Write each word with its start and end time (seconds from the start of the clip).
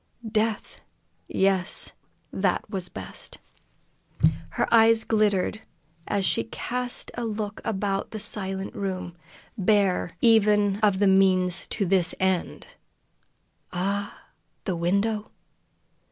Death 0.31 0.81
yes, 1.27 1.93
that 2.33 2.67
was 2.67 2.89
best. 2.89 3.37
Her 4.49 4.67
eyes 4.73 5.03
glittered 5.03 5.61
as 6.07 6.25
she 6.25 6.45
cast 6.45 7.11
a 7.13 7.23
look 7.23 7.61
about 7.63 8.09
the 8.09 8.17
silent 8.17 8.73
room. 8.73 9.15
Bare, 9.59 10.17
even 10.19 10.77
of 10.79 10.97
the 10.97 11.05
means 11.05 11.67
to 11.67 11.85
this 11.85 12.15
end! 12.19 12.65
Ah, 13.71 14.19
the 14.63 14.75
window! 14.75 15.29